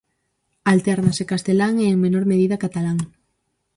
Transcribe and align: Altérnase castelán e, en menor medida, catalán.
Altérnase 0.73 1.23
castelán 1.31 1.73
e, 1.83 1.85
en 1.93 1.97
menor 2.03 2.23
medida, 2.31 2.61
catalán. 2.63 2.97